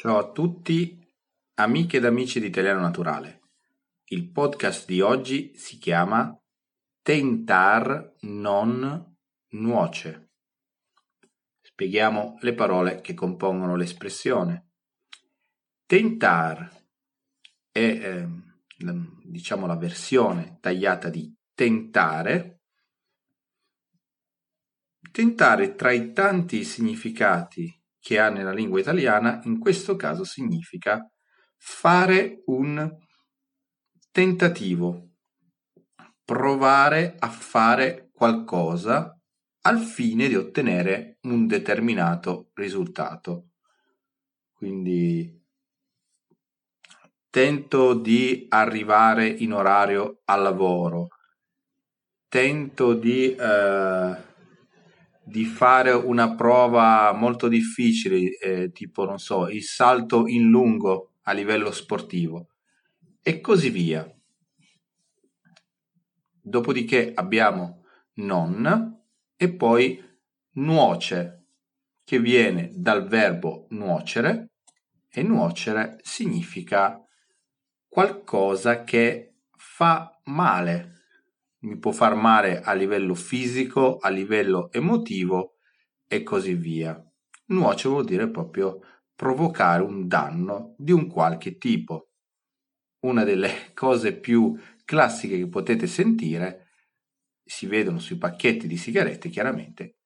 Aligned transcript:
Ciao 0.00 0.16
a 0.16 0.32
tutti, 0.32 0.98
amiche 1.56 1.98
ed 1.98 2.06
amici 2.06 2.40
di 2.40 2.46
Italiano 2.46 2.80
Naturale. 2.80 3.42
Il 4.04 4.30
podcast 4.30 4.86
di 4.86 5.02
oggi 5.02 5.52
si 5.54 5.76
chiama 5.76 6.34
Tentar 7.02 8.14
non 8.20 9.14
nuoce. 9.48 10.30
Spieghiamo 11.60 12.38
le 12.40 12.54
parole 12.54 13.02
che 13.02 13.12
compongono 13.12 13.76
l'espressione. 13.76 14.70
Tentar 15.84 16.82
è 17.70 17.78
eh, 17.78 18.26
diciamo 19.22 19.66
la 19.66 19.76
versione 19.76 20.56
tagliata 20.62 21.10
di 21.10 21.30
tentare. 21.52 22.62
Tentare 25.12 25.74
tra 25.74 25.92
i 25.92 26.14
tanti 26.14 26.64
significati 26.64 27.79
che 28.00 28.18
ha 28.18 28.30
nella 28.30 28.52
lingua 28.52 28.80
italiana, 28.80 29.40
in 29.44 29.58
questo 29.58 29.94
caso 29.94 30.24
significa 30.24 31.08
fare 31.56 32.42
un 32.46 32.90
tentativo, 34.10 35.10
provare 36.24 37.16
a 37.18 37.28
fare 37.28 38.10
qualcosa 38.12 39.14
al 39.62 39.78
fine 39.78 40.28
di 40.28 40.36
ottenere 40.36 41.18
un 41.22 41.46
determinato 41.46 42.50
risultato. 42.54 43.50
Quindi 44.52 45.38
tento 47.28 47.94
di 47.94 48.46
arrivare 48.48 49.26
in 49.26 49.52
orario 49.52 50.20
al 50.24 50.42
lavoro, 50.42 51.08
tento 52.28 52.94
di 52.94 53.34
eh, 53.34 54.28
di 55.30 55.44
fare 55.44 55.92
una 55.92 56.34
prova 56.34 57.12
molto 57.12 57.46
difficile, 57.46 58.36
eh, 58.38 58.72
tipo, 58.72 59.04
non 59.04 59.18
so, 59.18 59.48
il 59.48 59.62
salto 59.62 60.26
in 60.26 60.48
lungo 60.48 61.12
a 61.22 61.32
livello 61.32 61.70
sportivo 61.70 62.48
e 63.22 63.40
così 63.40 63.70
via. 63.70 64.12
Dopodiché 66.42 67.12
abbiamo 67.14 67.84
non 68.14 68.98
e 69.36 69.52
poi 69.54 70.02
nuoce, 70.54 71.44
che 72.02 72.18
viene 72.18 72.70
dal 72.74 73.06
verbo 73.06 73.66
nuocere 73.70 74.50
e 75.08 75.22
nuocere 75.22 75.98
significa 76.02 77.00
qualcosa 77.88 78.82
che 78.82 79.34
fa 79.56 80.20
male, 80.24 80.99
mi 81.60 81.78
può 81.78 81.92
far 81.92 82.14
male 82.14 82.60
a 82.60 82.72
livello 82.72 83.14
fisico, 83.14 83.98
a 83.98 84.08
livello 84.08 84.70
emotivo 84.72 85.56
e 86.06 86.22
così 86.22 86.54
via. 86.54 87.02
Nuoce 87.46 87.88
vuol 87.88 88.04
dire 88.04 88.30
proprio 88.30 88.80
provocare 89.14 89.82
un 89.82 90.06
danno 90.06 90.74
di 90.78 90.92
un 90.92 91.06
qualche 91.06 91.58
tipo. 91.58 92.10
Una 93.00 93.24
delle 93.24 93.72
cose 93.74 94.16
più 94.18 94.58
classiche 94.84 95.36
che 95.36 95.48
potete 95.48 95.86
sentire, 95.86 96.68
si 97.44 97.66
vedono 97.66 97.98
sui 97.98 98.16
pacchetti 98.16 98.66
di 98.66 98.76
sigarette 98.76 99.28
chiaramente, 99.28 99.96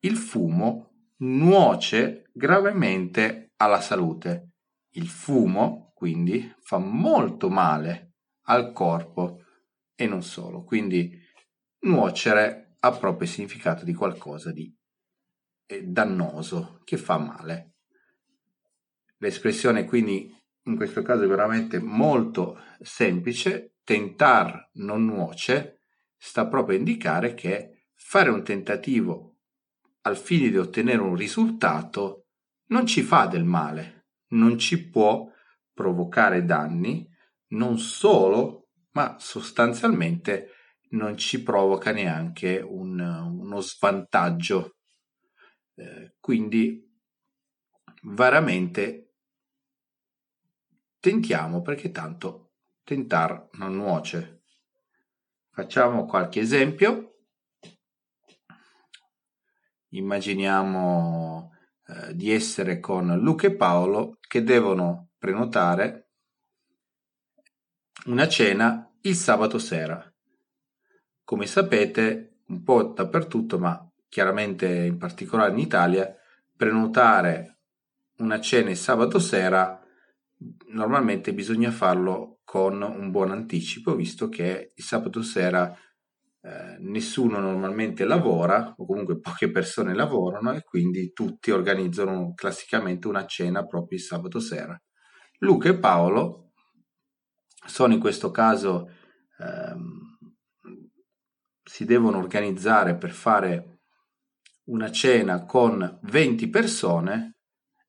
il 0.00 0.16
fumo 0.16 1.10
nuoce 1.18 2.28
gravemente 2.32 3.52
alla 3.56 3.80
salute. 3.80 4.50
Il 4.94 5.08
fumo, 5.08 5.92
quindi, 5.94 6.54
fa 6.60 6.78
molto 6.78 7.48
male 7.48 8.14
al 8.46 8.72
corpo 8.72 9.41
e 10.02 10.06
non 10.06 10.22
solo. 10.22 10.64
Quindi 10.64 11.16
nuocere 11.80 12.76
ha 12.80 12.90
proprio 12.90 13.26
il 13.26 13.32
significato 13.32 13.84
di 13.84 13.94
qualcosa 13.94 14.50
di 14.50 14.74
eh, 15.66 15.82
dannoso, 15.84 16.80
che 16.84 16.96
fa 16.96 17.18
male. 17.18 17.74
L'espressione 19.18 19.84
quindi 19.84 20.34
in 20.64 20.76
questo 20.76 21.02
caso 21.02 21.22
è 21.22 21.26
veramente 21.26 21.80
molto 21.80 22.58
semplice, 22.80 23.76
tentar 23.84 24.70
non 24.74 25.04
nuoce, 25.04 25.82
sta 26.16 26.46
proprio 26.46 26.76
a 26.76 26.78
indicare 26.78 27.34
che 27.34 27.86
fare 27.94 28.30
un 28.30 28.42
tentativo 28.42 29.38
al 30.02 30.16
fine 30.16 30.50
di 30.50 30.58
ottenere 30.58 31.00
un 31.00 31.14
risultato 31.14 32.26
non 32.66 32.86
ci 32.86 33.02
fa 33.02 33.26
del 33.26 33.44
male, 33.44 34.08
non 34.28 34.58
ci 34.58 34.88
può 34.88 35.28
provocare 35.72 36.44
danni, 36.44 37.08
non 37.48 37.78
solo 37.78 38.61
ma 38.92 39.16
sostanzialmente 39.18 40.50
non 40.90 41.16
ci 41.16 41.42
provoca 41.42 41.92
neanche 41.92 42.58
un, 42.58 42.98
uno 43.00 43.60
svantaggio. 43.60 44.76
Eh, 45.74 46.16
quindi 46.20 46.90
veramente 48.02 49.14
tentiamo 51.00 51.62
perché 51.62 51.90
tanto 51.90 52.52
tentar 52.84 53.48
non 53.52 53.74
nuoce. 53.74 54.42
Facciamo 55.50 56.06
qualche 56.06 56.40
esempio. 56.40 57.08
Immaginiamo 59.88 61.52
eh, 61.86 62.14
di 62.14 62.30
essere 62.30 62.80
con 62.80 63.18
Luca 63.18 63.46
e 63.46 63.56
Paolo 63.56 64.18
che 64.20 64.42
devono 64.42 65.10
prenotare 65.18 66.11
una 68.06 68.26
cena 68.28 68.90
il 69.02 69.14
sabato 69.14 69.58
sera. 69.58 70.12
Come 71.24 71.46
sapete, 71.46 72.40
un 72.48 72.62
po' 72.62 72.92
dappertutto, 72.94 73.58
ma 73.58 73.88
chiaramente 74.08 74.66
in 74.66 74.98
particolare 74.98 75.52
in 75.52 75.58
Italia, 75.58 76.14
prenotare 76.56 77.58
una 78.18 78.40
cena 78.40 78.70
il 78.70 78.76
sabato 78.76 79.18
sera 79.18 79.80
normalmente 80.68 81.32
bisogna 81.32 81.70
farlo 81.70 82.40
con 82.44 82.82
un 82.82 83.10
buon 83.10 83.30
anticipo, 83.30 83.94
visto 83.94 84.28
che 84.28 84.72
il 84.74 84.84
sabato 84.84 85.22
sera 85.22 85.72
eh, 86.40 86.76
nessuno 86.80 87.38
normalmente 87.38 88.04
lavora, 88.04 88.74
o 88.76 88.84
comunque 88.84 89.20
poche 89.20 89.50
persone 89.50 89.94
lavorano, 89.94 90.52
e 90.52 90.62
quindi 90.62 91.12
tutti 91.12 91.52
organizzano 91.52 92.32
classicamente 92.34 93.06
una 93.06 93.26
cena 93.26 93.64
proprio 93.64 93.98
il 93.98 94.04
sabato 94.04 94.40
sera. 94.40 94.76
Luca 95.38 95.68
e 95.68 95.78
Paolo 95.78 96.51
sono 97.64 97.92
in 97.92 98.00
questo 98.00 98.30
caso 98.30 98.90
ehm, 99.38 100.18
si 101.62 101.84
devono 101.84 102.18
organizzare 102.18 102.96
per 102.96 103.10
fare 103.10 103.78
una 104.64 104.90
cena 104.90 105.44
con 105.44 105.98
20 106.02 106.48
persone 106.48 107.36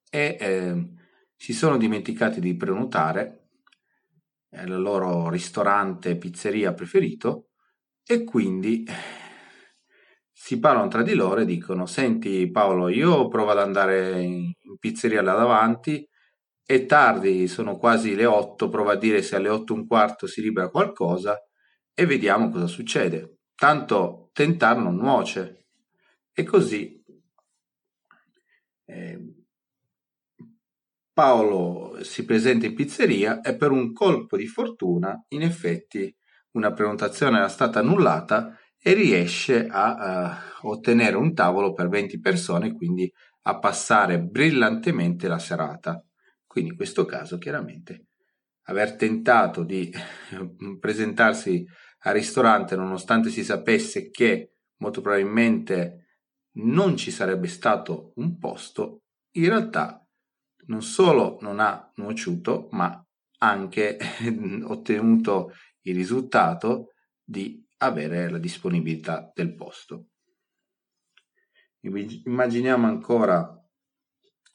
e 0.09 0.37
eh, 0.39 0.93
si 1.35 1.53
sono 1.53 1.77
dimenticati 1.77 2.39
di 2.39 2.55
prenotare 2.55 3.49
eh, 4.49 4.63
il 4.63 4.79
loro 4.79 5.29
ristorante 5.29 6.17
pizzeria 6.17 6.73
preferito 6.73 7.49
e 8.05 8.23
quindi 8.23 8.85
si 10.31 10.59
parlano 10.59 10.87
tra 10.87 11.03
di 11.03 11.13
loro 11.13 11.41
e 11.41 11.45
dicono 11.45 11.85
senti 11.85 12.49
Paolo 12.51 12.89
io 12.89 13.27
provo 13.27 13.51
ad 13.51 13.59
andare 13.59 14.21
in 14.21 14.51
pizzeria 14.79 15.21
là 15.21 15.33
davanti 15.33 16.07
è 16.75 16.85
tardi, 16.85 17.47
sono 17.47 17.77
quasi 17.77 18.15
le 18.15 18.25
8, 18.25 18.69
prova 18.69 18.93
a 18.93 18.97
dire 18.97 19.21
se 19.21 19.35
alle 19.35 19.49
8 19.49 19.73
e 19.73 19.77
un 19.77 19.87
quarto 19.87 20.27
si 20.27 20.41
libera 20.41 20.69
qualcosa 20.69 21.37
e 21.93 22.05
vediamo 22.05 22.49
cosa 22.49 22.67
succede. 22.67 23.37
Tanto 23.55 24.29
tentare 24.33 24.79
non 24.79 24.95
nuoce. 24.95 25.67
E 26.33 26.43
così 26.43 27.03
eh, 28.85 29.33
Paolo 31.13 31.99
si 32.01 32.25
presenta 32.25 32.65
in 32.65 32.73
pizzeria 32.73 33.41
e 33.41 33.55
per 33.55 33.71
un 33.71 33.93
colpo 33.93 34.35
di 34.35 34.47
fortuna, 34.47 35.23
in 35.29 35.43
effetti, 35.43 36.13
una 36.53 36.73
prenotazione 36.73 37.37
era 37.37 37.47
stata 37.47 37.79
annullata 37.79 38.57
e 38.77 38.93
riesce 38.93 39.67
a, 39.67 39.95
a 39.95 40.41
ottenere 40.63 41.15
un 41.15 41.33
tavolo 41.33 41.73
per 41.73 41.87
20 41.87 42.19
persone, 42.19 42.73
quindi 42.73 43.11
a 43.43 43.59
passare 43.59 44.19
brillantemente 44.19 45.27
la 45.27 45.39
serata. 45.39 46.03
Quindi 46.53 46.69
in 46.69 46.77
questo 46.77 47.05
caso 47.05 47.39
chiaramente 47.39 48.09
aver 48.65 48.95
tentato 48.95 49.63
di 49.63 49.91
presentarsi 50.79 51.65
al 52.01 52.13
ristorante 52.13 52.75
nonostante 52.75 53.31
si 53.31 53.43
sapesse 53.43 54.11
che 54.11 54.57
molto 54.77 55.01
probabilmente 55.01 56.09
non 56.57 56.95
ci 56.95 57.09
sarebbe 57.09 57.47
stato 57.47 58.11
un 58.17 58.37
posto, 58.37 59.01
in 59.31 59.47
realtà 59.47 60.07
non 60.67 60.83
solo 60.83 61.39
non 61.41 61.59
ha 61.59 61.91
nuociuto, 61.95 62.67
ma 62.73 63.03
anche 63.39 63.97
ottenuto 64.63 65.53
il 65.81 65.95
risultato 65.95 66.91
di 67.23 67.67
avere 67.77 68.29
la 68.29 68.37
disponibilità 68.37 69.31
del 69.33 69.55
posto. 69.55 70.09
Immaginiamo 71.79 72.85
ancora 72.85 73.59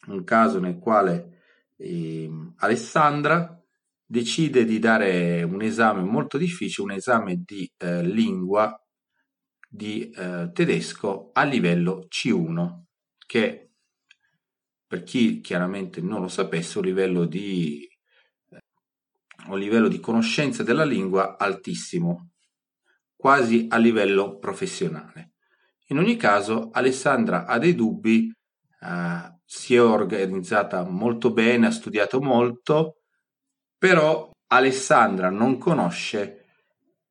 un 0.07 0.23
caso 0.23 0.61
nel 0.61 0.79
quale 0.79 1.33
e 1.79 2.25
ehm, 2.25 2.55
Alessandra 2.59 3.55
decide 4.05 4.65
di 4.65 4.79
dare 4.79 5.43
un 5.43 5.63
esame 5.63 6.03
molto 6.03 6.37
difficile, 6.39 6.91
un 6.91 6.97
esame 6.97 7.43
di 7.45 7.71
eh, 7.79 8.03
lingua 8.03 8.79
di 9.71 10.11
eh, 10.11 10.51
tedesco 10.53 11.31
a 11.33 11.45
livello 11.45 12.07
C1, 12.09 12.83
che 13.27 13.73
per 14.87 15.03
chi 15.03 15.41
chiaramente 15.43 16.01
non 16.01 16.23
lo 16.23 16.29
sapesse, 16.29 16.79
un 16.79 16.85
livello 16.85 17.27
di, 17.27 17.87
eh, 18.51 18.63
un 19.49 19.59
livello 19.59 19.89
di 19.89 20.01
conoscenza 20.01 20.63
della 20.63 20.85
lingua 20.85 21.37
altissimo, 21.37 22.31
quasi 23.15 23.67
a 23.69 23.77
livello 23.77 24.39
professionale. 24.39 25.33
In 25.89 25.99
ogni 25.99 26.17
caso, 26.17 26.71
Alessandra 26.73 27.45
ha 27.45 27.59
dei 27.59 27.75
dubbi, 27.75 28.33
eh, 28.81 29.38
si 29.51 29.77
è 29.77 29.83
organizzata 29.83 30.85
molto 30.85 31.33
bene, 31.33 31.69
ha 31.69 31.71
studiato 31.71 32.21
molto, 32.21 32.99
però 33.79 34.31
Alessandra 34.49 35.31
non 35.31 35.57
conosce 35.57 36.45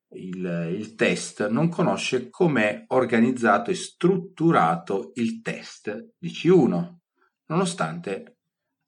il, 0.10 0.70
il 0.72 0.94
test, 0.94 1.48
non 1.48 1.68
conosce 1.68 2.30
com'è 2.30 2.84
organizzato 2.90 3.72
e 3.72 3.74
strutturato 3.74 5.14
il 5.16 5.42
test 5.42 6.14
di 6.20 6.30
C1, 6.30 6.98
nonostante 7.48 8.38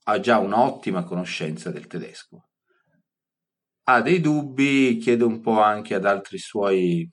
ha 0.03 0.19
già 0.19 0.37
un'ottima 0.37 1.03
conoscenza 1.03 1.71
del 1.71 1.87
tedesco. 1.87 2.49
Ha 3.85 4.01
dei 4.01 4.21
dubbi, 4.21 4.99
chiede 5.01 5.23
un 5.23 5.41
po' 5.41 5.59
anche 5.59 5.95
ad 5.95 6.05
altri 6.05 6.37
suoi 6.37 7.09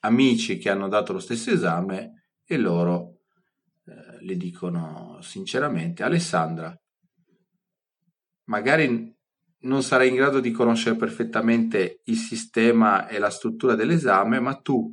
amici 0.00 0.58
che 0.58 0.70
hanno 0.70 0.86
dato 0.86 1.12
lo 1.12 1.18
stesso 1.18 1.50
esame 1.50 2.28
e 2.44 2.56
loro 2.56 3.15
eh, 3.86 4.24
le 4.24 4.36
dicono 4.36 5.18
sinceramente 5.22 6.02
Alessandra 6.02 6.76
magari 8.46 9.14
non 9.58 9.82
sarai 9.82 10.08
in 10.08 10.14
grado 10.14 10.40
di 10.40 10.50
conoscere 10.50 10.96
perfettamente 10.96 12.00
il 12.04 12.16
sistema 12.16 13.06
e 13.08 13.18
la 13.18 13.30
struttura 13.30 13.74
dell'esame, 13.74 14.40
ma 14.40 14.54
tu 14.54 14.92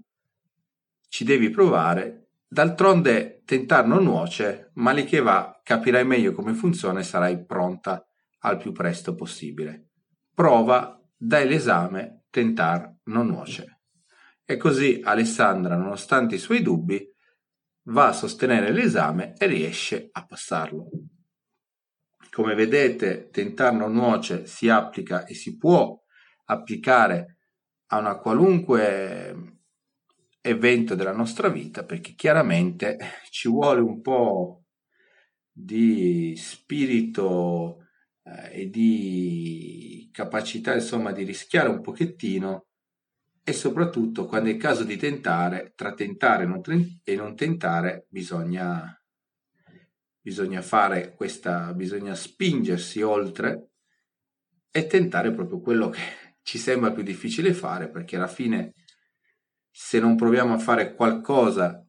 ci 1.07 1.24
devi 1.24 1.50
provare. 1.50 2.30
D'altronde 2.48 3.42
tentare 3.45 3.88
non 3.88 4.04
nuoce, 4.04 4.72
male 4.75 5.06
che 5.06 5.19
va, 5.19 5.60
capirai 5.63 6.06
meglio 6.06 6.34
come 6.34 6.54
funziona 6.54 7.00
e 7.00 7.04
sarai 7.04 7.44
pronta 7.46 8.06
al 8.39 8.57
più 8.57 8.72
presto 8.72 9.16
possibile. 9.16 9.89
Prova, 10.34 11.00
dai 11.16 11.48
l'esame, 11.48 12.25
tentar 12.30 12.94
non 13.06 13.28
nuoce. 13.28 13.80
E 14.46 14.57
così 14.57 15.01
Alessandra, 15.04 15.75
nonostante 15.75 16.36
i 16.36 16.39
suoi 16.39 16.62
dubbi, 16.62 17.12
va 17.88 18.08
a 18.08 18.14
sostenere 18.14 18.72
l'esame 18.72 19.34
e 19.38 19.46
riesce 19.48 20.10
a 20.12 20.26
passarlo. 20.26 20.90
Come 22.30 22.56
vedete, 22.56 23.30
tentar 23.30 23.74
non 23.74 23.94
nuoce 23.94 24.46
si 24.46 24.70
applica 24.70 25.26
e 25.26 25.34
si 25.34 25.58
può 25.58 26.02
applicare 26.46 27.38
a 27.88 28.00
una 28.00 28.18
qualunque 28.18 29.60
evento 30.42 30.96
della 30.96 31.14
nostra 31.14 31.48
vita 31.48 31.86
perché 31.86 32.14
chiaramente 32.16 32.98
ci 33.30 33.48
vuole 33.48 33.82
un 33.82 34.02
po' 34.02 34.64
di 35.52 36.36
spirito 36.36 37.86
eh, 38.24 38.62
e 38.62 38.70
di 38.70 40.10
capacità 40.12 40.74
insomma 40.74 41.12
di 41.12 41.24
rischiare 41.24 41.70
un 41.70 41.82
pochettino 41.82 42.66
e 43.44 43.54
soprattutto 43.54 44.25
quando 44.25 44.50
è 44.50 44.54
il 44.54 44.60
caso 44.60 44.84
di 44.84 44.95
tentare 44.95 45.74
tra 45.75 45.94
tentare 45.94 46.44
e 47.04 47.16
non 47.16 47.36
tentare 47.36 48.07
bisogna 48.10 48.98
bisogna 50.24 50.62
fare 50.62 51.13
questa, 51.13 51.74
bisogna 51.74 52.16
spingersi 52.16 53.01
oltre 53.01 53.72
e 54.72 54.88
tentare 54.88 55.34
proprio 55.34 55.60
quello 55.60 55.90
che 55.90 56.00
ci 56.42 56.57
sembra 56.57 56.92
più 56.92 57.04
difficile 57.04 57.54
fare, 57.54 57.90
perché 57.90 58.16
alla 58.16 58.28
fine 58.28 58.74
se 59.69 60.00
non 60.00 60.16
proviamo 60.16 60.54
a 60.54 60.57
fare 60.57 60.96
qualcosa 60.96 61.86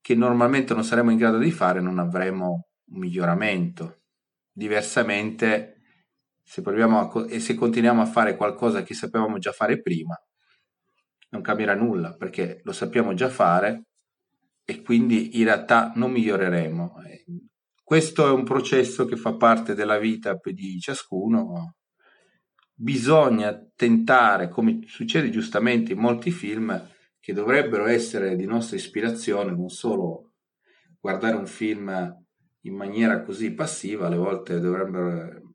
che 0.00 0.14
normalmente 0.14 0.74
non 0.74 0.84
saremo 0.84 1.10
in 1.10 1.16
grado 1.16 1.38
di 1.38 1.50
fare, 1.50 1.80
non 1.80 1.98
avremo 1.98 2.68
un 2.90 2.98
miglioramento. 2.98 4.02
Diversamente, 4.52 5.80
se 6.42 6.60
proviamo 6.60 6.98
a, 6.98 7.26
e 7.28 7.40
se 7.40 7.54
continuiamo 7.54 8.02
a 8.02 8.06
fare 8.06 8.36
qualcosa 8.36 8.82
che 8.82 8.94
sapevamo 8.94 9.38
già 9.38 9.52
fare 9.52 9.80
prima, 9.80 10.14
non 11.34 11.42
cambierà 11.42 11.74
nulla, 11.74 12.14
perché 12.14 12.60
lo 12.62 12.72
sappiamo 12.72 13.12
già 13.12 13.28
fare 13.28 13.86
e 14.64 14.82
quindi 14.82 15.38
in 15.38 15.44
realtà 15.44 15.92
non 15.96 16.12
miglioreremo. 16.12 16.94
Questo 17.82 18.26
è 18.26 18.30
un 18.30 18.44
processo 18.44 19.04
che 19.04 19.16
fa 19.16 19.34
parte 19.34 19.74
della 19.74 19.98
vita 19.98 20.38
di 20.42 20.78
ciascuno. 20.78 21.74
Bisogna 22.72 23.52
tentare, 23.74 24.48
come 24.48 24.84
succede 24.86 25.28
giustamente 25.30 25.92
in 25.92 25.98
molti 25.98 26.30
film, 26.30 26.90
che 27.20 27.32
dovrebbero 27.32 27.86
essere 27.86 28.36
di 28.36 28.46
nostra 28.46 28.76
ispirazione, 28.76 29.50
non 29.50 29.68
solo 29.68 30.32
guardare 31.00 31.36
un 31.36 31.46
film 31.46 32.22
in 32.60 32.74
maniera 32.74 33.22
così 33.22 33.52
passiva, 33.52 34.06
alle 34.06 34.16
volte 34.16 34.60
dovrebbero 34.60 35.54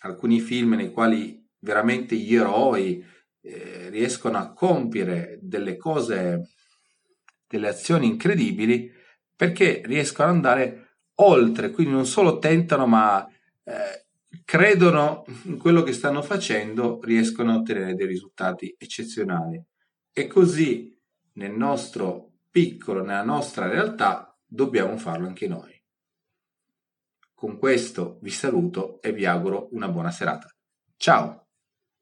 alcuni 0.00 0.40
film 0.40 0.74
nei 0.74 0.90
quali 0.90 1.46
veramente 1.60 2.16
gli 2.16 2.34
eroi 2.34 3.04
eh, 3.40 3.88
riescono 3.90 4.38
a 4.38 4.52
compiere 4.52 5.38
delle 5.40 5.76
cose 5.76 6.50
delle 7.46 7.68
azioni 7.68 8.06
incredibili 8.06 8.92
perché 9.34 9.82
riescono 9.84 10.28
ad 10.28 10.34
andare 10.34 10.98
oltre, 11.16 11.70
quindi 11.70 11.92
non 11.92 12.06
solo 12.06 12.38
tentano 12.38 12.86
ma 12.86 13.26
eh, 13.64 14.06
credono 14.44 15.24
in 15.44 15.58
quello 15.58 15.82
che 15.82 15.92
stanno 15.92 16.22
facendo, 16.22 17.00
riescono 17.02 17.52
a 17.52 17.56
ottenere 17.56 17.94
dei 17.94 18.06
risultati 18.06 18.74
eccezionali. 18.78 19.62
E 20.12 20.26
così 20.26 20.96
nel 21.34 21.52
nostro 21.52 22.32
piccolo, 22.50 23.02
nella 23.02 23.22
nostra 23.22 23.68
realtà, 23.68 24.36
dobbiamo 24.44 24.96
farlo 24.96 25.26
anche 25.26 25.46
noi. 25.46 25.76
Con 27.32 27.58
questo 27.58 28.18
vi 28.22 28.30
saluto 28.30 29.00
e 29.00 29.12
vi 29.12 29.24
auguro 29.24 29.68
una 29.72 29.88
buona 29.88 30.10
serata. 30.10 30.48
Ciao! 30.96 31.47